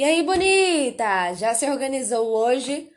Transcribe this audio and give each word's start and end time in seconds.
E 0.00 0.02
aí, 0.02 0.22
bonita? 0.22 1.34
Já 1.34 1.52
se 1.52 1.68
organizou 1.68 2.26
hoje? 2.26 2.88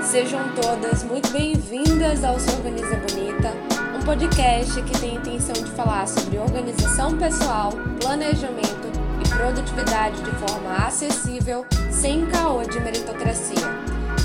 Sejam 0.00 0.40
todas 0.54 1.02
muito 1.02 1.28
bem-vindas 1.32 2.22
ao 2.22 2.38
Se 2.38 2.48
Organiza 2.52 2.94
Bonita, 2.94 3.52
um 3.92 4.04
podcast 4.04 4.80
que 4.82 5.00
tem 5.00 5.16
a 5.16 5.20
intenção 5.20 5.64
de 5.64 5.70
falar 5.72 6.06
sobre 6.06 6.38
organização 6.38 7.18
pessoal, 7.18 7.72
planejamento 8.00 8.79
produtividade 9.40 10.22
de 10.22 10.30
forma 10.32 10.86
acessível, 10.86 11.64
sem 11.90 12.26
caô 12.26 12.62
de 12.62 12.78
meritocracia. 12.78 13.68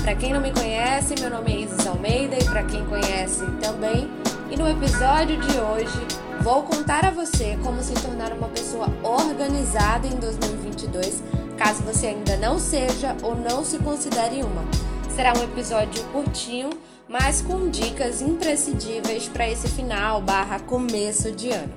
Para 0.02 0.14
quem 0.14 0.34
não 0.34 0.42
me 0.42 0.52
conhece, 0.52 1.14
meu 1.18 1.30
nome 1.30 1.54
é 1.54 1.60
Isis 1.62 1.86
Almeida 1.86 2.36
e 2.36 2.44
para 2.44 2.62
quem 2.64 2.84
conhece 2.84 3.44
também. 3.62 4.10
E 4.50 4.56
no 4.56 4.68
episódio 4.68 5.40
de 5.40 5.58
hoje 5.58 6.06
vou 6.42 6.62
contar 6.64 7.06
a 7.06 7.10
você 7.10 7.58
como 7.64 7.82
se 7.82 7.94
tornar 7.94 8.30
uma 8.32 8.48
pessoa 8.48 8.88
organizada 9.02 10.06
em 10.06 10.16
2022, 10.16 11.22
caso 11.56 11.82
você 11.82 12.08
ainda 12.08 12.36
não 12.36 12.58
seja 12.58 13.16
ou 13.22 13.34
não 13.34 13.64
se 13.64 13.78
considere 13.78 14.42
uma. 14.42 14.64
Será 15.14 15.32
um 15.32 15.42
episódio 15.42 16.04
curtinho, 16.12 16.68
mas 17.08 17.40
com 17.40 17.70
dicas 17.70 18.20
imprescindíveis 18.20 19.28
para 19.28 19.48
esse 19.48 19.66
final 19.68 20.20
barra 20.20 20.60
começo 20.60 21.32
de 21.32 21.50
ano. 21.50 21.72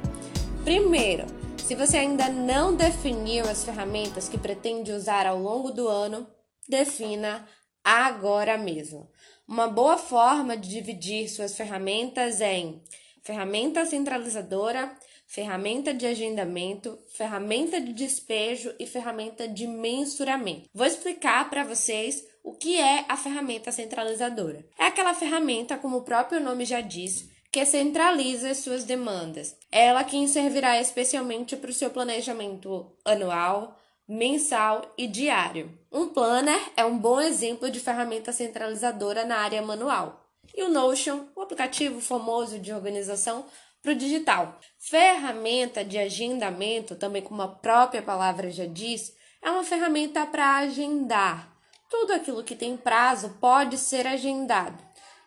Primeiro, 0.65 1.38
se 1.69 1.75
você 1.75 1.97
ainda 1.97 2.27
não 2.29 2.75
definiu 2.75 3.47
as 3.47 3.63
ferramentas 3.63 4.27
que 4.27 4.39
pretende 4.39 4.91
usar 4.91 5.27
ao 5.27 5.37
longo 5.37 5.69
do 5.69 5.87
ano, 5.87 6.27
defina 6.67 7.47
agora 7.83 8.57
mesmo. 8.57 9.07
Uma 9.47 9.67
boa 9.67 9.95
forma 9.95 10.57
de 10.57 10.67
dividir 10.67 11.29
suas 11.29 11.55
ferramentas 11.55 12.41
é 12.41 12.57
em 12.57 12.81
ferramenta 13.21 13.85
centralizadora, 13.85 14.91
ferramenta 15.27 15.93
de 15.93 16.07
agendamento, 16.07 16.97
ferramenta 17.15 17.79
de 17.79 17.93
despejo 17.93 18.73
e 18.79 18.87
ferramenta 18.87 19.47
de 19.47 19.67
mensuramento. 19.67 20.67
Vou 20.73 20.87
explicar 20.87 21.51
para 21.51 21.63
vocês 21.63 22.25
o 22.43 22.53
que 22.53 22.79
é 22.79 23.05
a 23.07 23.15
ferramenta 23.15 23.71
centralizadora? 23.71 24.65
É 24.75 24.85
aquela 24.85 25.13
ferramenta, 25.13 25.77
como 25.77 25.97
o 25.97 26.03
próprio 26.03 26.39
nome 26.39 26.65
já 26.65 26.81
diz, 26.81 27.29
que 27.51 27.65
centraliza 27.65 28.51
as 28.51 28.57
suas 28.57 28.83
demandas. 28.83 29.55
É 29.71 29.87
ela 29.87 30.03
quem 30.03 30.27
servirá 30.27 30.79
especialmente 30.79 31.55
para 31.55 31.69
o 31.69 31.73
seu 31.73 31.89
planejamento 31.89 32.91
anual, 33.03 33.77
mensal 34.07 34.93
e 34.97 35.07
diário. 35.07 35.77
Um 35.91 36.09
planner 36.09 36.59
é 36.75 36.85
um 36.85 36.97
bom 36.97 37.19
exemplo 37.19 37.69
de 37.69 37.79
ferramenta 37.79 38.31
centralizadora 38.31 39.25
na 39.25 39.37
área 39.37 39.61
manual. 39.61 40.25
E 40.55 40.63
o 40.63 40.69
Notion, 40.69 41.25
o 41.35 41.41
aplicativo 41.41 42.01
famoso 42.01 42.59
de 42.59 42.73
organização 42.73 43.45
para 43.81 43.91
o 43.91 43.95
digital. 43.95 44.59
Ferramenta 44.77 45.83
de 45.83 45.97
agendamento, 45.97 46.95
também 46.95 47.21
como 47.21 47.41
a 47.41 47.47
própria 47.47 48.01
palavra 48.01 48.51
já 48.51 48.65
diz, 48.65 49.13
é 49.41 49.49
uma 49.49 49.63
ferramenta 49.63 50.25
para 50.25 50.57
agendar, 50.57 51.55
tudo 51.89 52.13
aquilo 52.13 52.43
que 52.43 52.55
tem 52.55 52.77
prazo 52.77 53.37
pode 53.41 53.77
ser 53.77 54.05
agendado. 54.05 54.77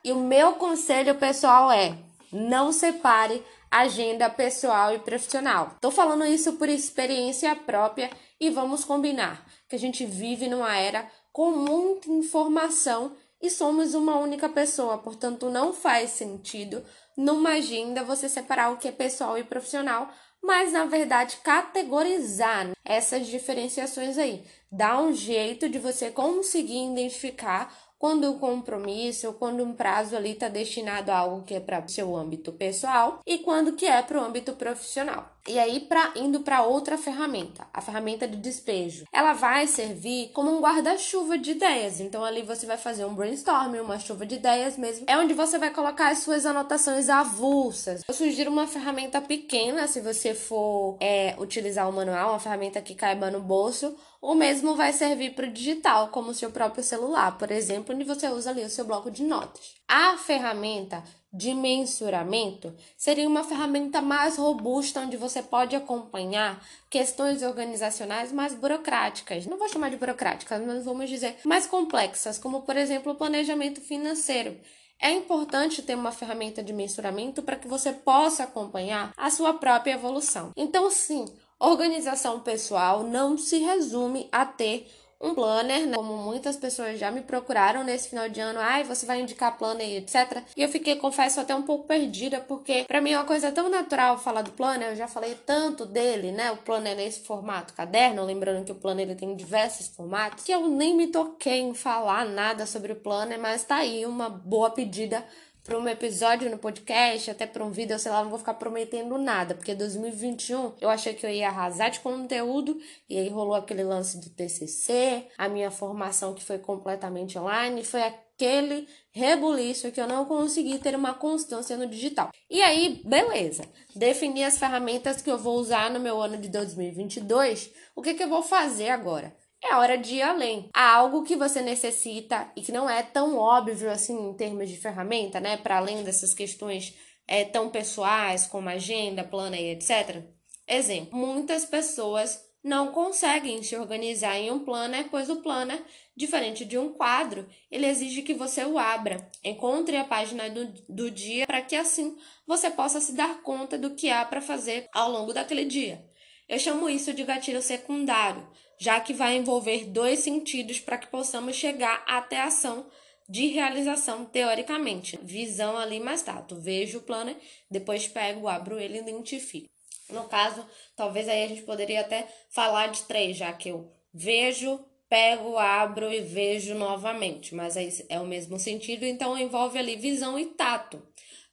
E 0.04 0.12
o 0.12 0.16
meu 0.16 0.54
conselho 0.54 1.14
pessoal 1.16 1.70
é: 1.70 1.96
não 2.32 2.72
separe 2.72 3.44
agenda 3.70 4.30
pessoal 4.30 4.94
e 4.94 4.98
profissional. 4.98 5.72
Estou 5.74 5.90
falando 5.90 6.24
isso 6.24 6.54
por 6.54 6.68
experiência 6.68 7.54
própria 7.54 8.10
e 8.40 8.50
vamos 8.50 8.84
combinar 8.84 9.46
que 9.68 9.76
a 9.76 9.78
gente 9.78 10.04
vive 10.04 10.48
numa 10.48 10.76
era 10.76 11.06
com 11.32 11.50
muita 11.52 12.10
informação 12.10 13.16
e 13.40 13.50
somos 13.50 13.94
uma 13.94 14.18
única 14.18 14.48
pessoa, 14.48 14.98
portanto 14.98 15.50
não 15.50 15.72
faz 15.72 16.10
sentido 16.10 16.84
numa 17.16 17.50
agenda 17.50 18.04
você 18.04 18.28
separar 18.28 18.72
o 18.72 18.76
que 18.76 18.88
é 18.88 18.92
pessoal 18.92 19.36
e 19.36 19.44
profissional, 19.44 20.08
mas 20.42 20.72
na 20.72 20.84
verdade 20.84 21.38
categorizar 21.42 22.70
essas 22.84 23.26
diferenciações 23.26 24.18
aí. 24.18 24.44
Dá 24.70 25.00
um 25.00 25.12
jeito 25.12 25.68
de 25.68 25.78
você 25.78 26.10
conseguir 26.10 26.90
identificar 26.92 27.72
quando 28.02 28.28
o 28.28 28.38
compromisso 28.40 29.28
ou 29.28 29.32
quando 29.32 29.62
um 29.62 29.72
prazo 29.72 30.16
ali 30.16 30.32
está 30.32 30.48
destinado 30.48 31.12
a 31.12 31.18
algo 31.18 31.44
que 31.44 31.54
é 31.54 31.60
para 31.60 31.84
o 31.84 31.88
seu 31.88 32.16
âmbito 32.16 32.50
pessoal 32.50 33.20
e 33.24 33.38
quando 33.38 33.74
que 33.74 33.86
é 33.86 34.02
para 34.02 34.20
o 34.20 34.24
âmbito 34.24 34.54
profissional. 34.54 35.30
E 35.48 35.58
aí, 35.58 35.80
pra, 35.80 36.12
indo 36.14 36.40
para 36.40 36.62
outra 36.62 36.96
ferramenta, 36.96 37.66
a 37.74 37.80
ferramenta 37.80 38.28
de 38.28 38.36
despejo. 38.36 39.04
Ela 39.12 39.32
vai 39.32 39.66
servir 39.66 40.30
como 40.32 40.56
um 40.56 40.60
guarda-chuva 40.60 41.36
de 41.36 41.50
ideias. 41.50 41.98
Então, 42.00 42.24
ali 42.24 42.42
você 42.42 42.64
vai 42.64 42.76
fazer 42.76 43.04
um 43.04 43.14
brainstorming, 43.14 43.80
uma 43.80 43.98
chuva 43.98 44.24
de 44.24 44.36
ideias 44.36 44.76
mesmo. 44.76 45.04
É 45.08 45.18
onde 45.18 45.34
você 45.34 45.58
vai 45.58 45.70
colocar 45.70 46.10
as 46.10 46.18
suas 46.18 46.46
anotações 46.46 47.08
avulsas. 47.08 48.02
Eu 48.06 48.14
sugiro 48.14 48.52
uma 48.52 48.68
ferramenta 48.68 49.20
pequena, 49.20 49.88
se 49.88 50.00
você 50.00 50.32
for 50.32 50.96
é, 51.00 51.34
utilizar 51.38 51.88
o 51.88 51.92
manual, 51.92 52.30
uma 52.30 52.38
ferramenta 52.38 52.80
que 52.80 52.94
caiba 52.94 53.28
no 53.28 53.40
bolso. 53.40 53.96
O 54.20 54.36
mesmo 54.36 54.76
vai 54.76 54.92
servir 54.92 55.34
para 55.34 55.46
o 55.46 55.52
digital, 55.52 56.08
como 56.08 56.30
o 56.30 56.34
seu 56.34 56.52
próprio 56.52 56.84
celular, 56.84 57.36
por 57.36 57.50
exemplo, 57.50 57.92
onde 57.92 58.04
você 58.04 58.28
usa 58.28 58.50
ali 58.50 58.62
o 58.62 58.70
seu 58.70 58.84
bloco 58.84 59.10
de 59.10 59.24
notas. 59.24 59.74
A 59.88 60.16
ferramenta 60.16 61.02
de 61.32 61.54
mensuramento 61.54 62.74
seria 62.96 63.26
uma 63.26 63.42
ferramenta 63.42 64.02
mais 64.02 64.36
robusta 64.36 65.00
onde 65.00 65.16
você 65.16 65.42
pode 65.42 65.74
acompanhar 65.74 66.62
questões 66.90 67.42
organizacionais 67.42 68.30
mais 68.30 68.54
burocráticas. 68.54 69.46
Não 69.46 69.58
vou 69.58 69.68
chamar 69.68 69.90
de 69.90 69.96
burocráticas, 69.96 70.62
mas 70.64 70.84
vamos 70.84 71.08
dizer 71.08 71.36
mais 71.44 71.66
complexas, 71.66 72.38
como 72.38 72.62
por 72.62 72.76
exemplo 72.76 73.12
o 73.12 73.16
planejamento 73.16 73.80
financeiro. 73.80 74.58
É 75.00 75.10
importante 75.10 75.82
ter 75.82 75.96
uma 75.96 76.12
ferramenta 76.12 76.62
de 76.62 76.72
mensuramento 76.72 77.42
para 77.42 77.56
que 77.56 77.66
você 77.66 77.92
possa 77.92 78.44
acompanhar 78.44 79.12
a 79.16 79.30
sua 79.30 79.54
própria 79.54 79.94
evolução. 79.94 80.52
Então, 80.56 80.88
sim, 80.92 81.24
organização 81.58 82.38
pessoal 82.40 83.02
não 83.02 83.36
se 83.36 83.58
resume 83.58 84.28
a 84.30 84.46
ter 84.46 84.88
um 85.22 85.34
planner, 85.34 85.86
né? 85.86 85.96
como 85.96 86.16
muitas 86.16 86.56
pessoas 86.56 86.98
já 86.98 87.10
me 87.10 87.20
procuraram 87.20 87.84
nesse 87.84 88.08
final 88.08 88.28
de 88.28 88.40
ano, 88.40 88.58
ai, 88.58 88.82
você 88.82 89.06
vai 89.06 89.20
indicar 89.20 89.56
planner 89.56 89.88
etc. 89.96 90.42
E 90.56 90.62
eu 90.62 90.68
fiquei, 90.68 90.96
confesso, 90.96 91.40
até 91.40 91.54
um 91.54 91.62
pouco 91.62 91.86
perdida, 91.86 92.40
porque 92.40 92.84
para 92.86 93.00
mim 93.00 93.12
é 93.12 93.18
uma 93.18 93.24
coisa 93.24 93.52
tão 93.52 93.68
natural 93.68 94.18
falar 94.18 94.42
do 94.42 94.50
planner, 94.50 94.88
eu 94.88 94.96
já 94.96 95.06
falei 95.06 95.36
tanto 95.46 95.86
dele, 95.86 96.32
né? 96.32 96.50
O 96.50 96.56
planner 96.56 96.96
nesse 96.96 97.20
formato 97.20 97.72
caderno, 97.72 98.24
lembrando 98.24 98.64
que 98.64 98.72
o 98.72 98.76
planner 98.76 99.06
ele 99.06 99.14
tem 99.14 99.36
diversos 99.36 99.88
formatos, 99.88 100.42
que 100.42 100.52
eu 100.52 100.66
nem 100.68 100.96
me 100.96 101.06
toquei 101.06 101.60
em 101.60 101.74
falar 101.74 102.24
nada 102.24 102.66
sobre 102.66 102.92
o 102.92 102.96
planner, 102.96 103.38
mas 103.38 103.64
tá 103.64 103.76
aí 103.76 104.04
uma 104.04 104.28
boa 104.28 104.70
pedida 104.70 105.24
para 105.64 105.78
um 105.78 105.86
episódio 105.86 106.50
no 106.50 106.58
podcast, 106.58 107.30
até 107.30 107.46
para 107.46 107.64
um 107.64 107.70
vídeo, 107.70 107.98
sei 107.98 108.10
lá, 108.10 108.22
não 108.22 108.30
vou 108.30 108.38
ficar 108.38 108.54
prometendo 108.54 109.16
nada, 109.16 109.54
porque 109.54 109.74
2021 109.74 110.72
eu 110.80 110.90
achei 110.90 111.14
que 111.14 111.24
eu 111.24 111.30
ia 111.30 111.48
arrasar 111.48 111.90
de 111.90 112.00
conteúdo 112.00 112.78
e 113.08 113.16
aí 113.16 113.28
rolou 113.28 113.54
aquele 113.54 113.84
lance 113.84 114.18
do 114.18 114.28
TCC, 114.30 115.28
a 115.38 115.48
minha 115.48 115.70
formação 115.70 116.34
que 116.34 116.44
foi 116.44 116.58
completamente 116.58 117.38
online, 117.38 117.84
foi 117.84 118.02
aquele 118.02 118.88
rebuliço 119.12 119.92
que 119.92 120.00
eu 120.00 120.08
não 120.08 120.24
consegui 120.24 120.78
ter 120.78 120.96
uma 120.96 121.14
constância 121.14 121.76
no 121.76 121.86
digital. 121.86 122.32
E 122.50 122.60
aí, 122.60 123.00
beleza, 123.04 123.64
defini 123.94 124.42
as 124.42 124.58
ferramentas 124.58 125.22
que 125.22 125.30
eu 125.30 125.38
vou 125.38 125.58
usar 125.58 125.90
no 125.90 126.00
meu 126.00 126.20
ano 126.20 126.38
de 126.38 126.48
2022, 126.48 127.70
o 127.94 128.02
que, 128.02 128.14
que 128.14 128.22
eu 128.24 128.28
vou 128.28 128.42
fazer 128.42 128.88
agora? 128.88 129.32
É 129.62 129.76
hora 129.76 129.96
de 129.96 130.16
ir 130.16 130.22
além. 130.22 130.68
Há 130.74 130.94
algo 130.94 131.22
que 131.22 131.36
você 131.36 131.62
necessita 131.62 132.50
e 132.56 132.62
que 132.62 132.72
não 132.72 132.90
é 132.90 133.02
tão 133.02 133.36
óbvio 133.36 133.90
assim 133.90 134.30
em 134.30 134.34
termos 134.34 134.68
de 134.68 134.76
ferramenta, 134.76 135.40
né? 135.40 135.56
Para 135.56 135.78
além 135.78 136.02
dessas 136.02 136.34
questões 136.34 136.94
é, 137.26 137.44
tão 137.44 137.70
pessoais 137.70 138.46
como 138.46 138.68
agenda, 138.68 139.24
plano 139.24 139.56
e 139.56 139.70
etc. 139.70 140.22
Exemplo: 140.66 141.16
muitas 141.16 141.64
pessoas 141.64 142.40
não 142.62 142.92
conseguem 142.92 143.62
se 143.62 143.76
organizar 143.76 144.38
em 144.38 144.50
um 144.50 144.60
planner, 144.60 145.08
pois 145.10 145.28
o 145.28 145.42
planner, 145.42 145.82
diferente 146.16 146.64
de 146.64 146.78
um 146.78 146.92
quadro, 146.92 147.48
ele 147.70 147.86
exige 147.86 148.22
que 148.22 148.34
você 148.34 148.64
o 148.64 148.78
abra, 148.78 149.28
encontre 149.42 149.96
a 149.96 150.04
página 150.04 150.48
do, 150.48 150.72
do 150.88 151.10
dia 151.10 151.44
para 151.46 151.60
que 151.60 151.74
assim 151.74 152.16
você 152.46 152.70
possa 152.70 153.00
se 153.00 153.14
dar 153.14 153.42
conta 153.42 153.76
do 153.76 153.94
que 153.94 154.10
há 154.10 154.24
para 154.24 154.40
fazer 154.40 154.88
ao 154.92 155.10
longo 155.10 155.32
daquele 155.32 155.64
dia. 155.64 156.04
Eu 156.48 156.58
chamo 156.58 156.88
isso 156.88 157.12
de 157.12 157.24
gatilho 157.24 157.62
secundário, 157.62 158.46
já 158.78 159.00
que 159.00 159.12
vai 159.12 159.36
envolver 159.36 159.86
dois 159.86 160.20
sentidos 160.20 160.80
para 160.80 160.98
que 160.98 161.06
possamos 161.06 161.56
chegar 161.56 162.04
até 162.06 162.40
a 162.40 162.46
ação 162.46 162.86
de 163.28 163.46
realização 163.46 164.24
teoricamente. 164.24 165.18
Visão 165.22 165.78
ali 165.78 166.00
mais 166.00 166.22
tato. 166.22 166.56
Vejo 166.56 166.98
o 166.98 167.02
planner, 167.02 167.36
depois 167.70 168.06
pego, 168.06 168.48
abro 168.48 168.78
ele 168.78 168.98
e 168.98 169.00
identifico. 169.00 169.68
No 170.10 170.24
caso, 170.24 170.66
talvez 170.94 171.28
aí 171.28 171.44
a 171.44 171.48
gente 171.48 171.62
poderia 171.62 172.02
até 172.02 172.28
falar 172.50 172.88
de 172.88 173.02
três, 173.04 173.36
já 173.36 173.52
que 173.52 173.70
eu 173.70 173.90
vejo, 174.12 174.84
pego, 175.08 175.56
abro 175.56 176.12
e 176.12 176.20
vejo 176.20 176.74
novamente. 176.74 177.54
Mas 177.54 177.76
aí 177.76 177.90
é 178.08 178.20
o 178.20 178.26
mesmo 178.26 178.58
sentido, 178.58 179.04
então 179.04 179.38
envolve 179.38 179.78
ali 179.78 179.96
visão 179.96 180.38
e 180.38 180.46
tato. 180.46 181.02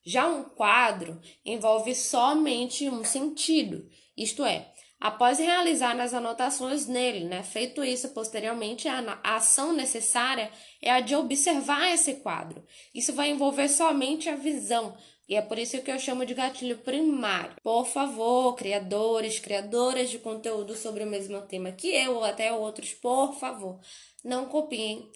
Já 0.03 0.27
um 0.27 0.43
quadro 0.43 1.21
envolve 1.45 1.93
somente 1.93 2.89
um 2.89 3.03
sentido, 3.03 3.87
isto 4.17 4.43
é, 4.43 4.71
após 4.99 5.39
realizar 5.39 5.99
as 5.99 6.13
anotações 6.13 6.85
nele, 6.87 7.25
né? 7.25 7.43
Feito 7.43 7.83
isso, 7.83 8.09
posteriormente, 8.09 8.87
a, 8.87 9.19
ação 9.23 9.71
necessária 9.71 10.51
é 10.81 10.91
a 10.91 10.99
de 10.99 11.15
observar 11.15 11.93
esse 11.93 12.15
quadro. 12.15 12.63
Isso 12.93 13.13
vai 13.13 13.29
envolver 13.29 13.69
somente 13.69 14.29
a 14.29 14.35
visão, 14.35 14.95
e 15.29 15.35
é 15.35 15.41
por 15.43 15.59
isso 15.59 15.79
que 15.83 15.91
eu 15.91 15.99
chamo 15.99 16.25
de 16.25 16.33
gatilho 16.33 16.79
primário. 16.79 17.55
Por 17.61 17.85
favor, 17.85 18.55
criadores, 18.55 19.37
criadoras 19.37 20.09
de 20.09 20.17
conteúdo 20.17 20.75
sobre 20.75 21.03
o 21.03 21.07
mesmo 21.07 21.39
tema 21.43 21.71
que 21.71 21.87
eu 21.87 22.15
ou 22.15 22.23
até 22.23 22.51
outros, 22.51 22.95
por 22.95 23.35
favor, 23.35 23.79
não 24.23 24.45
copiem 24.45 25.07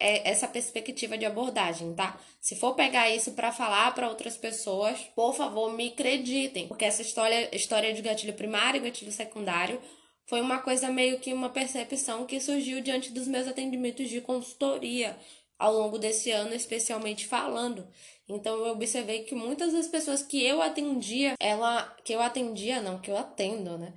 é, 0.00 0.28
essa 0.28 0.48
perspectiva 0.48 1.18
de 1.18 1.26
abordagem, 1.26 1.94
tá? 1.94 2.18
Se 2.40 2.56
for 2.56 2.74
pegar 2.74 3.10
isso 3.10 3.32
para 3.32 3.52
falar 3.52 3.94
para 3.94 4.08
outras 4.08 4.36
pessoas, 4.36 4.98
por 5.14 5.34
favor, 5.34 5.72
me 5.74 5.88
acreditem, 5.88 6.66
porque 6.66 6.86
essa 6.86 7.02
história, 7.02 7.54
história 7.54 7.92
de 7.92 8.00
gatilho 8.00 8.32
primário 8.32 8.78
e 8.78 8.84
gatilho 8.84 9.12
secundário 9.12 9.80
foi 10.24 10.40
uma 10.40 10.58
coisa 10.58 10.90
meio 10.90 11.18
que 11.18 11.32
uma 11.34 11.50
percepção 11.50 12.24
que 12.24 12.40
surgiu 12.40 12.80
diante 12.80 13.12
dos 13.12 13.28
meus 13.28 13.46
atendimentos 13.46 14.08
de 14.08 14.20
consultoria 14.20 15.16
ao 15.58 15.74
longo 15.74 15.98
desse 15.98 16.30
ano, 16.30 16.54
especialmente 16.54 17.26
falando. 17.26 17.86
Então 18.26 18.64
eu 18.64 18.72
observei 18.72 19.24
que 19.24 19.34
muitas 19.34 19.72
das 19.72 19.88
pessoas 19.88 20.22
que 20.22 20.42
eu 20.42 20.62
atendia, 20.62 21.34
ela 21.38 21.82
que 22.04 22.14
eu 22.14 22.22
atendia, 22.22 22.80
não, 22.80 23.00
que 23.00 23.10
eu 23.10 23.18
atendo, 23.18 23.76
né? 23.76 23.92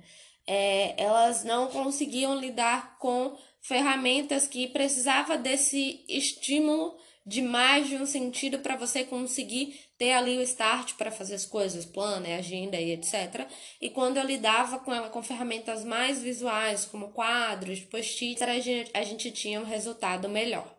É, 0.46 1.00
elas 1.02 1.44
não 1.44 1.68
conseguiam 1.68 2.38
lidar 2.38 2.98
com 2.98 3.34
ferramentas 3.64 4.46
que 4.46 4.68
precisava 4.68 5.38
desse 5.38 6.04
estímulo 6.06 6.94
de 7.26 7.40
mais 7.40 7.88
de 7.88 7.96
um 7.96 8.04
sentido 8.04 8.58
para 8.58 8.76
você 8.76 9.02
conseguir 9.02 9.80
ter 9.96 10.12
ali 10.12 10.36
o 10.36 10.42
start 10.42 10.92
para 10.94 11.10
fazer 11.10 11.34
as 11.34 11.46
coisas, 11.46 11.86
plano, 11.86 12.26
agenda 12.26 12.78
e 12.78 12.92
etc. 12.92 13.48
E 13.80 13.88
quando 13.88 14.18
eu 14.18 14.24
lidava 14.24 14.78
com 14.78 14.92
ela 14.92 15.08
com 15.08 15.22
ferramentas 15.22 15.82
mais 15.82 16.20
visuais, 16.20 16.84
como 16.84 17.12
quadros, 17.12 17.78
gente, 18.60 18.90
a 18.92 19.02
gente 19.02 19.30
tinha 19.30 19.58
um 19.58 19.64
resultado 19.64 20.28
melhor. 20.28 20.70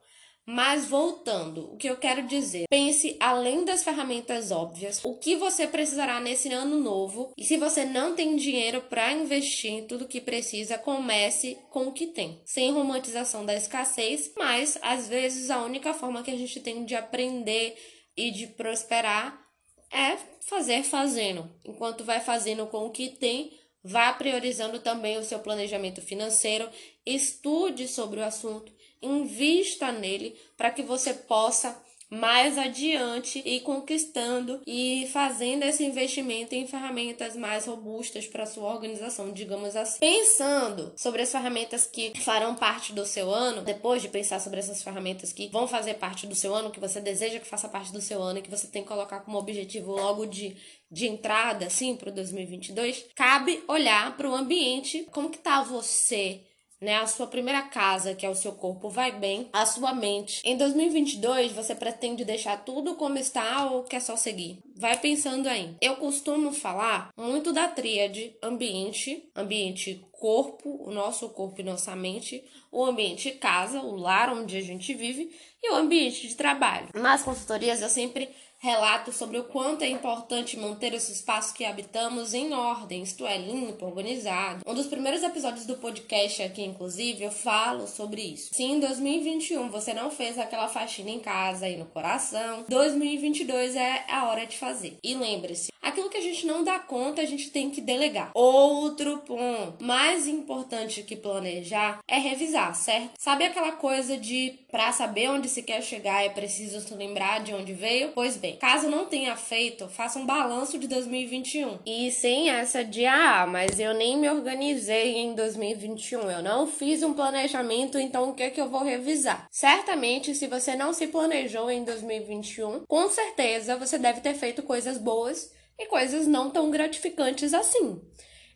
Mas 0.45 0.85
voltando, 0.85 1.73
o 1.73 1.77
que 1.77 1.89
eu 1.89 1.97
quero 1.97 2.27
dizer, 2.27 2.65
pense 2.69 3.17
além 3.19 3.65
das 3.65 3.83
ferramentas 3.83 4.51
óbvias, 4.51 5.01
o 5.03 5.17
que 5.17 5.35
você 5.35 5.65
precisará 5.65 6.19
nesse 6.19 6.53
ano 6.53 6.79
novo, 6.79 7.33
e 7.35 7.43
se 7.43 7.57
você 7.57 7.83
não 7.83 8.15
tem 8.15 8.35
dinheiro 8.35 8.81
para 8.81 9.11
investir 9.11 9.71
em 9.71 9.87
tudo 9.87 10.07
que 10.07 10.21
precisa, 10.21 10.77
comece 10.77 11.57
com 11.71 11.87
o 11.87 11.91
que 11.91 12.07
tem, 12.07 12.41
sem 12.45 12.71
romantização 12.71 13.43
da 13.43 13.55
escassez, 13.55 14.31
mas 14.37 14.77
às 14.83 15.07
vezes 15.07 15.49
a 15.49 15.63
única 15.63 15.95
forma 15.95 16.21
que 16.21 16.29
a 16.31 16.37
gente 16.37 16.59
tem 16.59 16.85
de 16.85 16.93
aprender 16.93 17.75
e 18.15 18.29
de 18.29 18.45
prosperar 18.45 19.43
é 19.91 20.15
fazer 20.41 20.83
fazendo. 20.83 21.49
Enquanto 21.63 22.03
vai 22.03 22.19
fazendo 22.19 22.67
com 22.67 22.85
o 22.85 22.91
que 22.91 23.09
tem, 23.09 23.51
vá 23.83 24.13
priorizando 24.13 24.79
também 24.79 25.17
o 25.17 25.23
seu 25.23 25.39
planejamento 25.39 26.01
financeiro, 26.01 26.69
estude 27.05 27.87
sobre 27.87 28.19
o 28.19 28.23
assunto 28.23 28.74
invista 29.05 29.91
nele 29.91 30.35
para 30.57 30.71
que 30.71 30.81
você 30.81 31.13
possa 31.13 31.83
mais 32.09 32.57
adiante 32.57 33.41
e 33.45 33.59
conquistando 33.61 34.61
e 34.65 35.07
fazendo 35.11 35.63
esse 35.63 35.83
investimento 35.83 36.53
em 36.53 36.67
ferramentas 36.67 37.35
mais 37.35 37.65
robustas 37.65 38.27
para 38.27 38.45
sua 38.45 38.71
organização, 38.71 39.31
digamos 39.31 39.75
assim. 39.75 39.99
Pensando 39.99 40.93
sobre 40.95 41.23
as 41.23 41.31
ferramentas 41.31 41.85
que 41.85 42.13
farão 42.21 42.55
parte 42.55 42.93
do 42.93 43.05
seu 43.05 43.33
ano, 43.33 43.61
depois 43.61 44.01
de 44.01 44.07
pensar 44.07 44.39
sobre 44.39 44.59
essas 44.59 44.83
ferramentas 44.83 45.33
que 45.33 45.47
vão 45.47 45.67
fazer 45.67 45.95
parte 45.95 46.27
do 46.27 46.35
seu 46.35 46.53
ano, 46.53 46.71
que 46.71 46.79
você 46.79 47.01
deseja 47.01 47.39
que 47.39 47.47
faça 47.47 47.67
parte 47.67 47.91
do 47.91 48.01
seu 48.01 48.21
ano 48.21 48.39
e 48.39 48.41
que 48.41 48.51
você 48.51 48.67
tem 48.67 48.83
que 48.83 48.87
colocar 48.87 49.21
como 49.21 49.37
objetivo 49.37 49.91
logo 49.91 50.25
de 50.25 50.55
de 50.89 51.07
entrada 51.07 51.65
assim 51.65 51.95
para 51.95 52.09
o 52.09 52.13
2022, 52.13 53.07
cabe 53.15 53.61
olhar 53.67 54.15
para 54.15 54.29
o 54.29 54.35
ambiente, 54.35 55.05
como 55.11 55.29
que 55.29 55.39
tá 55.39 55.61
você 55.61 56.41
né? 56.81 56.97
A 56.97 57.07
sua 57.07 57.27
primeira 57.27 57.61
casa, 57.63 58.15
que 58.15 58.25
é 58.25 58.29
o 58.29 58.35
seu 58.35 58.53
corpo, 58.53 58.89
vai 58.89 59.11
bem, 59.11 59.49
a 59.53 59.65
sua 59.65 59.93
mente. 59.93 60.41
Em 60.43 60.57
2022, 60.57 61.51
você 61.51 61.73
pretende 61.75 62.25
deixar 62.25 62.63
tudo 62.63 62.95
como 62.95 63.17
está 63.17 63.69
ou 63.69 63.83
quer 63.83 64.01
só 64.01 64.15
seguir? 64.15 64.59
Vai 64.77 64.97
pensando 64.97 65.47
aí. 65.47 65.75
Eu 65.81 65.95
costumo 65.95 66.51
falar 66.51 67.09
muito 67.17 67.53
da 67.53 67.67
tríade 67.67 68.35
ambiente, 68.43 69.29
ambiente 69.35 70.05
corpo, 70.11 70.83
o 70.83 70.91
nosso 70.91 71.29
corpo 71.29 71.61
e 71.61 71.63
nossa 71.63 71.95
mente, 71.95 72.43
o 72.71 72.83
ambiente 72.83 73.31
casa, 73.31 73.81
o 73.81 73.95
lar 73.95 74.33
onde 74.33 74.57
a 74.57 74.61
gente 74.61 74.93
vive 74.93 75.29
e 75.61 75.71
o 75.71 75.75
ambiente 75.75 76.27
de 76.27 76.35
trabalho. 76.35 76.89
Nas 76.93 77.23
consultorias 77.23 77.81
eu 77.81 77.89
sempre 77.89 78.29
relato 78.65 79.13
sobre 79.13 79.37
o 79.37 79.43
quanto 79.43 79.83
é 79.83 79.87
importante 79.87 80.57
manter 80.57 80.91
esse 80.95 81.11
espaço 81.11 81.53
que 81.53 81.63
habitamos 81.63 82.33
em 82.33 82.51
ordem, 82.51 83.03
isto 83.03 83.23
é, 83.27 83.37
limpo, 83.37 83.85
organizado. 83.85 84.63
Um 84.65 84.73
dos 84.73 84.87
primeiros 84.87 85.21
episódios 85.21 85.67
do 85.67 85.75
podcast 85.75 86.41
aqui, 86.41 86.63
inclusive, 86.63 87.23
eu 87.23 87.31
falo 87.31 87.85
sobre 87.85 88.23
isso. 88.23 88.49
Se 88.55 88.63
em 88.63 88.79
2021 88.79 89.69
você 89.69 89.93
não 89.93 90.09
fez 90.09 90.39
aquela 90.39 90.67
faxina 90.67 91.11
em 91.11 91.19
casa 91.19 91.69
e 91.69 91.77
no 91.77 91.85
coração, 91.85 92.65
2022 92.67 93.75
é 93.75 94.03
a 94.09 94.25
hora 94.25 94.47
de 94.47 94.57
fazer. 94.57 94.97
E 95.03 95.13
lembre-se, 95.13 95.71
aquilo 95.85 96.09
que 96.09 96.17
a 96.17 96.21
gente 96.21 96.47
não 96.47 96.63
dá 96.63 96.79
conta, 96.79 97.21
a 97.21 97.25
gente 97.25 97.51
tem 97.51 97.69
que 97.69 97.79
delegar. 97.79 98.31
Outro 98.33 99.19
ponto, 99.19 99.83
mais 99.83 100.27
importante 100.27 101.03
que 101.03 101.15
planejar 101.15 101.99
é 102.07 102.17
revisar, 102.17 102.75
certo? 102.75 103.11
Sabe 103.17 103.45
aquela 103.45 103.73
coisa 103.73 104.17
de 104.17 104.59
para 104.71 104.91
saber 104.91 105.29
onde 105.29 105.47
se 105.47 105.63
quer 105.63 105.81
chegar 105.81 106.25
é 106.25 106.29
preciso 106.29 106.81
se 106.81 106.93
lembrar 106.95 107.43
de 107.43 107.53
onde 107.53 107.71
veio? 107.73 108.11
Pois 108.13 108.35
bem, 108.35 108.57
caso 108.57 108.89
não 108.89 109.05
tenha 109.05 109.35
feito, 109.37 109.87
faça 109.87 110.19
um 110.19 110.25
balanço 110.25 110.77
de 110.77 110.87
2021. 110.87 111.79
E 111.85 112.11
sem 112.11 112.49
essa 112.49 112.83
de, 112.83 113.05
ah, 113.05 113.45
mas 113.47 113.79
eu 113.79 113.93
nem 113.93 114.17
me 114.17 114.29
organizei 114.29 115.17
em 115.17 115.35
2021, 115.35 116.31
eu 116.31 116.43
não 116.43 116.67
fiz 116.67 117.03
um 117.03 117.13
planejamento, 117.13 117.99
então 117.99 118.29
o 118.29 118.33
que 118.33 118.43
é 118.43 118.49
que 118.49 118.59
eu 118.59 118.69
vou 118.69 118.83
revisar? 118.83 119.47
Certamente, 119.51 120.33
se 120.33 120.47
você 120.47 120.75
não 120.75 120.91
se 120.91 121.07
planejou 121.07 121.69
em 121.69 121.83
2021, 121.83 122.85
com 122.87 123.09
certeza 123.09 123.77
você 123.77 123.97
deve 123.97 124.21
ter 124.21 124.33
feito 124.33 124.63
coisas 124.63 124.97
boas 124.97 125.53
e 125.77 125.87
coisas 125.87 126.27
não 126.27 126.49
tão 126.49 126.69
gratificantes 126.69 127.53
assim. 127.53 128.01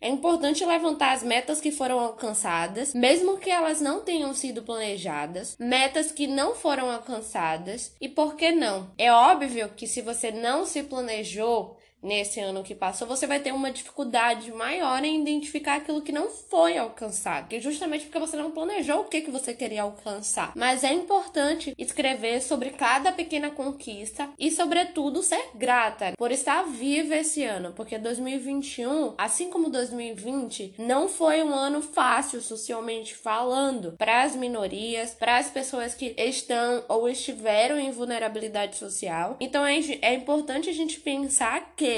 É 0.02 0.08
importante 0.08 0.64
levantar 0.64 1.12
as 1.12 1.24
metas 1.24 1.60
que 1.60 1.72
foram 1.72 2.00
alcançadas, 2.00 2.94
mesmo 2.94 3.38
que 3.38 3.50
elas 3.50 3.82
não 3.82 4.00
tenham 4.00 4.34
sido 4.34 4.62
planejadas, 4.62 5.58
metas 5.60 6.10
que 6.10 6.26
não 6.26 6.56
foram 6.56 6.90
alcançadas 6.90 7.94
e 8.00 8.08
por 8.08 8.36
que 8.36 8.52
não? 8.52 8.90
É 8.98 9.12
óbvio 9.12 9.70
que 9.76 9.86
se 9.86 10.02
você 10.02 10.32
não 10.32 10.66
se 10.66 10.84
planejou, 10.84 11.78
nesse 12.02 12.40
ano 12.40 12.64
que 12.64 12.76
passou, 12.76 13.08
você 13.08 13.28
vai 13.28 13.40
ter 13.40 13.54
uma 13.54 13.72
dificuldade 13.72 14.52
maior 14.52 15.04
em 15.04 15.22
identificar 15.22 15.76
aquilo 15.76 16.02
que 16.02 16.12
não 16.12 16.30
foi 16.30 16.78
alcançado, 16.78 17.48
que 17.48 17.60
justamente 17.60 18.06
porque 18.06 18.20
você 18.20 18.38
não 18.38 18.52
planejou 18.52 19.02
o 19.02 19.06
que, 19.06 19.22
que 19.22 19.32
você 19.32 19.54
queria 19.54 19.84
alcançar. 19.84 20.54
Mas 20.56 20.84
é 20.84 20.94
importante 20.94 21.74
escrever 21.78 22.42
sobre 22.42 22.72
cada 22.72 23.12
pequena 23.12 23.50
conquista 23.50 24.30
e, 24.38 24.52
sobretudo, 24.52 25.22
ser 25.22 25.50
grata 25.56 26.14
por 26.18 26.32
estar 26.32 26.64
viva 26.64 27.16
esse 27.16 27.44
ano, 27.44 27.74
porque 27.74 27.98
2021, 27.98 29.14
assim 29.18 29.50
como 29.50 29.70
2020, 29.70 30.76
não 30.78 31.08
foi 31.08 31.44
um 31.44 31.54
ano 31.54 31.82
fácil 31.82 32.42
socialmente 32.42 33.16
falando 33.16 33.94
para 33.98 34.24
as 34.24 34.36
minorias, 34.36 35.14
para 35.14 35.38
as 35.38 35.50
pessoas 35.50 35.94
que 35.94 36.14
estão 36.18 36.84
ou 36.88 37.10
estiveram 37.10 37.80
em 37.80 37.92
vulnerabilidade 37.92 38.78
social. 38.78 39.38
Então 39.40 39.66
é, 39.66 39.80
é 40.02 40.14
importante 40.14 40.70
a 40.70 40.74
gente 40.74 41.00
pensar 41.00 41.74
que 41.76 41.89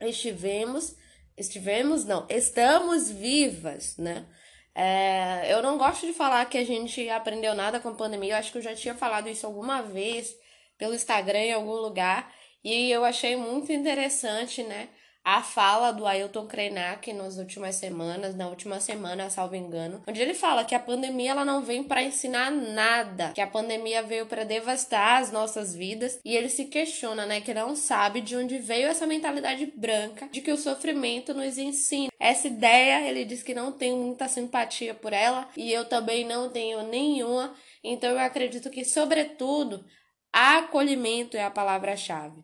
estivemos, 0.00 0.96
estivemos, 1.36 2.04
não, 2.04 2.26
estamos 2.28 3.10
vivas, 3.10 3.96
né? 3.96 4.26
É, 4.74 5.52
eu 5.52 5.62
não 5.62 5.76
gosto 5.76 6.06
de 6.06 6.12
falar 6.12 6.46
que 6.46 6.56
a 6.56 6.64
gente 6.64 7.08
aprendeu 7.10 7.54
nada 7.54 7.78
com 7.78 7.90
a 7.90 7.94
pandemia, 7.94 8.34
eu 8.34 8.38
acho 8.38 8.52
que 8.52 8.58
eu 8.58 8.62
já 8.62 8.74
tinha 8.74 8.94
falado 8.94 9.28
isso 9.28 9.46
alguma 9.46 9.82
vez 9.82 10.34
pelo 10.78 10.94
Instagram 10.94 11.38
em 11.38 11.52
algum 11.52 11.74
lugar, 11.74 12.32
e 12.64 12.90
eu 12.90 13.04
achei 13.04 13.36
muito 13.36 13.72
interessante, 13.72 14.62
né? 14.62 14.88
A 15.24 15.42
fala 15.42 15.92
do 15.92 16.06
Ailton 16.06 16.46
Krenak 16.46 17.12
nas 17.12 17.38
últimas 17.38 17.76
semanas, 17.76 18.34
na 18.34 18.48
última 18.48 18.80
semana, 18.80 19.30
salvo 19.30 19.54
engano, 19.54 20.02
onde 20.06 20.20
ele 20.20 20.34
fala 20.34 20.64
que 20.64 20.74
a 20.74 20.80
pandemia 20.80 21.30
ela 21.30 21.44
não 21.44 21.62
vem 21.62 21.84
para 21.84 22.02
ensinar 22.02 22.50
nada, 22.50 23.32
que 23.32 23.40
a 23.40 23.46
pandemia 23.46 24.02
veio 24.02 24.26
para 24.26 24.44
devastar 24.44 25.22
as 25.22 25.30
nossas 25.30 25.74
vidas 25.74 26.18
e 26.24 26.36
ele 26.36 26.48
se 26.48 26.64
questiona, 26.64 27.24
né, 27.24 27.40
que 27.40 27.54
não 27.54 27.76
sabe 27.76 28.20
de 28.20 28.36
onde 28.36 28.58
veio 28.58 28.88
essa 28.88 29.06
mentalidade 29.06 29.66
branca 29.76 30.28
de 30.28 30.40
que 30.40 30.50
o 30.50 30.56
sofrimento 30.56 31.32
nos 31.32 31.56
ensina. 31.56 32.10
Essa 32.18 32.48
ideia, 32.48 33.08
ele 33.08 33.24
diz 33.24 33.42
que 33.42 33.54
não 33.54 33.72
tem 33.72 33.96
muita 33.96 34.28
simpatia 34.28 34.92
por 34.92 35.12
ela 35.12 35.48
e 35.56 35.72
eu 35.72 35.84
também 35.84 36.24
não 36.24 36.50
tenho 36.50 36.82
nenhuma, 36.88 37.54
então 37.84 38.10
eu 38.10 38.18
acredito 38.18 38.70
que 38.70 38.84
sobretudo 38.84 39.84
acolhimento 40.32 41.36
é 41.36 41.44
a 41.44 41.50
palavra-chave 41.50 42.42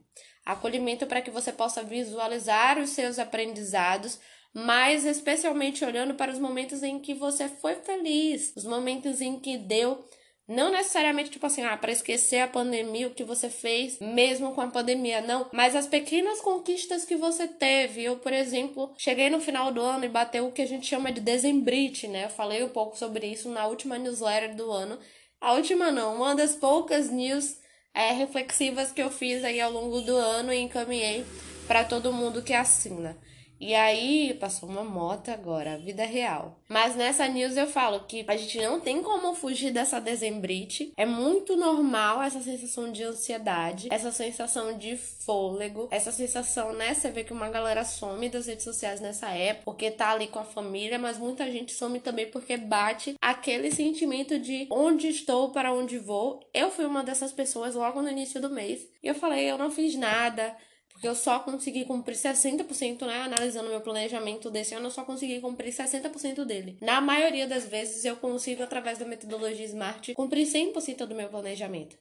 acolhimento 0.48 1.06
para 1.06 1.20
que 1.20 1.30
você 1.30 1.52
possa 1.52 1.82
visualizar 1.82 2.78
os 2.78 2.90
seus 2.90 3.18
aprendizados, 3.18 4.18
mas 4.54 5.04
especialmente 5.04 5.84
olhando 5.84 6.14
para 6.14 6.32
os 6.32 6.38
momentos 6.38 6.82
em 6.82 6.98
que 6.98 7.14
você 7.14 7.48
foi 7.48 7.74
feliz, 7.76 8.54
os 8.56 8.64
momentos 8.64 9.20
em 9.20 9.38
que 9.38 9.58
deu 9.58 10.02
Não 10.48 10.70
necessariamente, 10.70 11.30
tipo 11.30 11.44
assim, 11.44 11.62
ah, 11.62 11.76
para 11.76 11.92
esquecer 11.92 12.40
a 12.40 12.48
pandemia, 12.48 13.06
o 13.08 13.14
que 13.14 13.22
você 13.22 13.50
fez 13.50 13.98
mesmo 14.00 14.54
com 14.54 14.62
a 14.62 14.66
pandemia, 14.68 15.20
não. 15.20 15.46
Mas 15.52 15.76
as 15.76 15.86
pequenas 15.86 16.40
conquistas 16.40 17.04
que 17.04 17.16
você 17.16 17.46
teve. 17.46 18.02
Eu, 18.02 18.16
por 18.16 18.32
exemplo, 18.32 18.94
cheguei 18.96 19.28
no 19.28 19.40
final 19.40 19.70
do 19.70 19.82
ano 19.82 20.06
e 20.06 20.08
bateu 20.08 20.46
o 20.46 20.52
que 20.52 20.62
a 20.62 20.66
gente 20.66 20.86
chama 20.86 21.12
de 21.12 21.20
dezembrite, 21.20 22.08
né? 22.08 22.24
Eu 22.24 22.30
falei 22.30 22.64
um 22.64 22.70
pouco 22.70 22.96
sobre 22.96 23.26
isso 23.26 23.50
na 23.50 23.66
última 23.66 23.98
newsletter 23.98 24.56
do 24.56 24.70
ano. 24.72 24.98
A 25.40 25.52
última 25.52 25.92
não, 25.92 26.16
uma 26.16 26.34
das 26.34 26.54
poucas 26.56 27.10
news 27.10 27.56
é, 27.98 28.12
reflexivas 28.12 28.92
que 28.92 29.02
eu 29.02 29.10
fiz 29.10 29.42
aí 29.42 29.60
ao 29.60 29.72
longo 29.72 30.00
do 30.00 30.14
ano 30.14 30.52
e 30.52 30.60
encaminhei 30.60 31.26
para 31.66 31.82
todo 31.82 32.12
mundo 32.12 32.40
que 32.40 32.54
assina. 32.54 33.16
E 33.60 33.74
aí, 33.74 34.34
passou 34.34 34.68
uma 34.68 34.84
moto 34.84 35.30
agora, 35.30 35.74
a 35.74 35.76
vida 35.76 36.04
real. 36.04 36.60
Mas 36.68 36.94
nessa 36.94 37.26
news 37.26 37.56
eu 37.56 37.66
falo 37.66 38.00
que 38.00 38.24
a 38.28 38.36
gente 38.36 38.60
não 38.60 38.80
tem 38.80 39.02
como 39.02 39.34
fugir 39.34 39.72
dessa 39.72 40.00
dezembrite. 40.00 40.92
É 40.96 41.04
muito 41.04 41.56
normal 41.56 42.22
essa 42.22 42.40
sensação 42.40 42.92
de 42.92 43.02
ansiedade, 43.02 43.88
essa 43.90 44.12
sensação 44.12 44.76
de 44.78 44.96
fôlego, 44.96 45.88
essa 45.90 46.12
sensação, 46.12 46.72
né? 46.72 46.94
Você 46.94 47.10
vê 47.10 47.24
que 47.24 47.32
uma 47.32 47.48
galera 47.48 47.84
some 47.84 48.28
das 48.28 48.46
redes 48.46 48.64
sociais 48.64 49.00
nessa 49.00 49.30
época, 49.30 49.64
porque 49.64 49.90
tá 49.90 50.10
ali 50.10 50.28
com 50.28 50.38
a 50.38 50.44
família, 50.44 50.98
mas 50.98 51.18
muita 51.18 51.50
gente 51.50 51.72
some 51.72 52.00
também 52.00 52.30
porque 52.30 52.56
bate 52.56 53.16
aquele 53.20 53.70
sentimento 53.70 54.38
de 54.38 54.66
onde 54.70 55.08
estou, 55.08 55.50
para 55.50 55.72
onde 55.72 55.98
vou. 55.98 56.40
Eu 56.54 56.70
fui 56.70 56.84
uma 56.84 57.02
dessas 57.02 57.32
pessoas 57.32 57.74
logo 57.74 58.00
no 58.02 58.10
início 58.10 58.40
do 58.40 58.50
mês. 58.50 58.86
E 59.02 59.08
eu 59.08 59.14
falei, 59.14 59.50
eu 59.50 59.58
não 59.58 59.70
fiz 59.70 59.94
nada, 59.94 60.56
porque 60.98 61.06
eu 61.06 61.14
só 61.14 61.38
consegui 61.38 61.84
cumprir 61.84 62.16
60%, 62.16 63.06
né? 63.06 63.22
Analisando 63.22 63.70
meu 63.70 63.80
planejamento 63.80 64.50
desse 64.50 64.74
ano, 64.74 64.86
eu 64.86 64.90
só 64.90 65.04
consegui 65.04 65.40
cumprir 65.40 65.72
60% 65.72 66.44
dele. 66.44 66.76
Na 66.80 67.00
maioria 67.00 67.46
das 67.46 67.66
vezes, 67.66 68.04
eu 68.04 68.16
consigo, 68.16 68.64
através 68.64 68.98
da 68.98 69.04
metodologia 69.04 69.64
SMART, 69.64 70.12
cumprir 70.14 70.44
100% 70.44 71.06
do 71.06 71.14
meu 71.14 71.28
planejamento. 71.28 71.96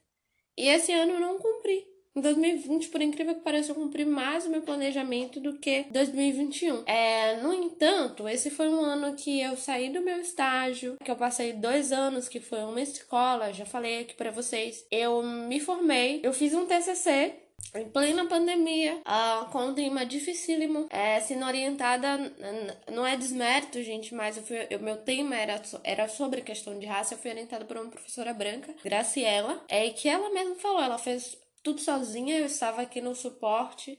E 0.56 0.68
esse 0.68 0.92
ano 0.92 1.12
eu 1.12 1.20
não 1.20 1.38
cumpri. 1.38 1.86
Em 2.16 2.20
2020, 2.20 2.88
por 2.88 3.00
incrível 3.00 3.36
que 3.36 3.42
pareça, 3.42 3.70
eu 3.70 3.76
cumpri 3.76 4.04
mais 4.04 4.46
o 4.46 4.50
meu 4.50 4.62
planejamento 4.62 5.38
do 5.38 5.56
que 5.60 5.84
2021. 5.92 6.82
É, 6.84 7.40
no 7.40 7.54
entanto, 7.54 8.28
esse 8.28 8.50
foi 8.50 8.68
um 8.68 8.80
ano 8.80 9.14
que 9.14 9.40
eu 9.40 9.56
saí 9.56 9.90
do 9.90 10.02
meu 10.02 10.18
estágio, 10.20 10.96
que 11.04 11.10
eu 11.10 11.14
passei 11.14 11.52
dois 11.52 11.92
anos, 11.92 12.28
que 12.28 12.40
foi 12.40 12.64
uma 12.64 12.82
escola, 12.82 13.52
já 13.52 13.64
falei 13.64 14.00
aqui 14.00 14.14
para 14.14 14.32
vocês. 14.32 14.84
Eu 14.90 15.22
me 15.22 15.60
formei, 15.60 16.20
eu 16.24 16.32
fiz 16.32 16.52
um 16.52 16.66
TCC 16.66 17.46
em 17.74 17.88
plena 17.88 18.26
pandemia, 18.26 19.00
uh, 19.06 19.50
com 19.50 19.66
um 19.66 19.74
tema 19.74 20.06
dificílimo, 20.06 20.86
é, 20.90 21.20
sendo 21.20 21.44
orientada, 21.44 22.32
não 22.90 23.06
é 23.06 23.16
desmérito, 23.16 23.82
gente, 23.82 24.14
mas 24.14 24.36
o 24.38 24.82
meu 24.82 24.96
tema 24.96 25.36
era, 25.36 25.60
era 25.84 26.08
sobre 26.08 26.40
questão 26.40 26.78
de 26.78 26.86
raça, 26.86 27.14
eu 27.14 27.18
fui 27.18 27.30
orientada 27.30 27.64
por 27.64 27.76
uma 27.76 27.90
professora 27.90 28.32
branca, 28.32 28.74
Graciela, 28.82 29.62
é 29.68 29.88
que 29.90 30.08
ela 30.08 30.30
mesma 30.30 30.54
falou, 30.56 30.82
ela 30.82 30.98
fez 30.98 31.36
tudo 31.62 31.80
sozinha, 31.80 32.38
eu 32.38 32.46
estava 32.46 32.82
aqui 32.82 33.00
no 33.00 33.14
suporte, 33.14 33.98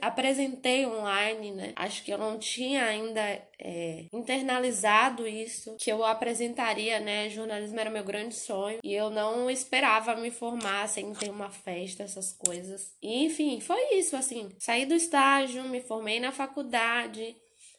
apresentei 0.00 0.86
online, 0.86 1.52
né? 1.52 1.72
Acho 1.76 2.04
que 2.04 2.12
eu 2.12 2.18
não 2.18 2.38
tinha 2.38 2.84
ainda 2.84 3.20
é, 3.58 4.06
internalizado 4.12 5.26
isso, 5.26 5.76
que 5.78 5.90
eu 5.90 6.04
apresentaria, 6.04 7.00
né? 7.00 7.28
Jornalismo 7.28 7.78
era 7.78 7.90
meu 7.90 8.04
grande 8.04 8.34
sonho 8.34 8.78
e 8.82 8.94
eu 8.94 9.10
não 9.10 9.50
esperava 9.50 10.16
me 10.16 10.30
formar 10.30 10.88
sem 10.88 11.12
ter 11.14 11.30
uma 11.30 11.50
festa, 11.50 12.02
essas 12.02 12.32
coisas. 12.32 12.94
E, 13.02 13.24
enfim, 13.24 13.60
foi 13.60 13.94
isso, 13.94 14.16
assim. 14.16 14.48
Saí 14.58 14.86
do 14.86 14.94
estágio, 14.94 15.64
me 15.64 15.80
formei 15.80 16.20
na 16.20 16.32
faculdade, 16.32 17.36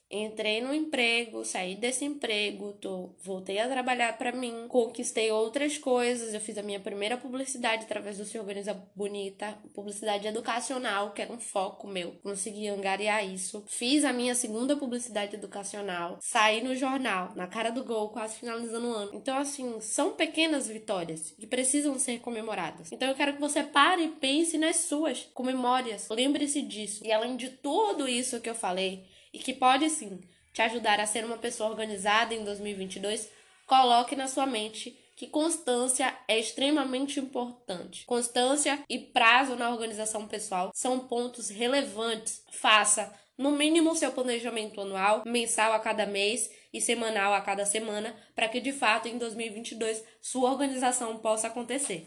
Entrei 0.09 0.61
no 0.61 0.73
emprego, 0.73 1.43
saí 1.43 1.75
desse 1.75 2.05
emprego, 2.05 2.71
tô, 2.79 3.09
voltei 3.21 3.59
a 3.59 3.67
trabalhar 3.67 4.17
para 4.17 4.31
mim, 4.31 4.65
conquistei 4.69 5.29
outras 5.31 5.77
coisas. 5.77 6.33
Eu 6.33 6.39
fiz 6.39 6.57
a 6.57 6.63
minha 6.63 6.79
primeira 6.79 7.17
publicidade 7.17 7.83
através 7.83 8.17
do 8.17 8.23
Se 8.23 8.39
Organiza 8.39 8.73
Bonita, 8.95 9.57
publicidade 9.73 10.25
educacional, 10.25 11.11
que 11.11 11.21
era 11.21 11.33
um 11.33 11.39
foco 11.39 11.87
meu. 11.87 12.13
Consegui 12.23 12.69
angariar 12.69 13.27
isso. 13.27 13.65
Fiz 13.67 14.05
a 14.05 14.13
minha 14.13 14.33
segunda 14.33 14.77
publicidade 14.77 15.35
educacional, 15.35 16.17
saí 16.21 16.63
no 16.63 16.73
jornal, 16.73 17.33
na 17.35 17.45
cara 17.45 17.69
do 17.69 17.83
gol, 17.83 18.07
quase 18.09 18.39
finalizando 18.39 18.87
o 18.87 18.93
ano. 18.93 19.11
Então, 19.13 19.37
assim, 19.37 19.81
são 19.81 20.13
pequenas 20.13 20.69
vitórias 20.69 21.31
que 21.37 21.45
precisam 21.45 21.99
ser 21.99 22.19
comemoradas. 22.19 22.93
Então, 22.93 23.09
eu 23.09 23.15
quero 23.15 23.33
que 23.33 23.41
você 23.41 23.61
pare 23.61 24.03
e 24.03 24.11
pense 24.11 24.57
nas 24.57 24.77
suas, 24.77 25.27
comemórias. 25.33 26.07
Lembre-se 26.09 26.61
disso. 26.61 27.05
E 27.05 27.11
além 27.11 27.35
de 27.35 27.49
tudo 27.49 28.07
isso 28.07 28.39
que 28.39 28.49
eu 28.49 28.55
falei, 28.55 29.05
e 29.33 29.39
que 29.39 29.53
pode 29.53 29.89
sim 29.89 30.21
te 30.53 30.61
ajudar 30.61 30.99
a 30.99 31.05
ser 31.05 31.23
uma 31.23 31.37
pessoa 31.37 31.69
organizada 31.69 32.33
em 32.33 32.43
2022, 32.43 33.29
coloque 33.65 34.15
na 34.15 34.27
sua 34.27 34.45
mente 34.45 34.97
que 35.15 35.27
constância 35.27 36.15
é 36.27 36.39
extremamente 36.39 37.19
importante. 37.19 38.05
Constância 38.05 38.83
e 38.87 38.99
prazo 38.99 39.55
na 39.55 39.69
organização 39.71 40.27
pessoal 40.27 40.71
são 40.75 40.99
pontos 40.99 41.49
relevantes. 41.49 42.43
Faça 42.51 43.11
no 43.35 43.51
mínimo 43.51 43.95
seu 43.95 44.11
planejamento 44.11 44.79
anual, 44.79 45.23
mensal 45.25 45.73
a 45.73 45.79
cada 45.79 46.05
mês 46.05 46.49
e 46.71 46.79
semanal 46.79 47.33
a 47.33 47.41
cada 47.41 47.65
semana, 47.65 48.15
para 48.35 48.47
que 48.47 48.59
de 48.59 48.71
fato 48.71 49.07
em 49.07 49.17
2022 49.17 50.03
sua 50.21 50.51
organização 50.51 51.17
possa 51.17 51.47
acontecer. 51.47 52.05